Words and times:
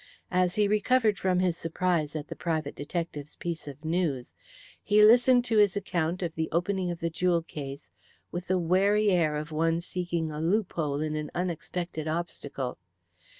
As 0.31 0.55
he 0.55 0.67
recovered 0.67 1.19
from 1.19 1.37
his 1.41 1.55
surprise 1.55 2.15
at 2.15 2.27
the 2.27 2.35
private 2.35 2.73
detective's 2.75 3.35
piece 3.35 3.67
of 3.67 3.85
news, 3.85 4.33
he 4.81 5.03
listened 5.03 5.45
to 5.45 5.59
his 5.59 5.77
account 5.77 6.23
of 6.23 6.33
the 6.33 6.49
opening 6.51 6.89
of 6.89 7.01
the 7.01 7.11
jewel 7.11 7.43
case 7.43 7.91
with 8.31 8.47
the 8.47 8.57
wary 8.57 9.11
air 9.11 9.35
of 9.35 9.51
one 9.51 9.79
seeking 9.79 10.31
a 10.31 10.41
loop 10.41 10.73
hole 10.73 11.01
in 11.01 11.15
an 11.15 11.29
unexpected 11.35 12.07
obstacle. 12.07 12.79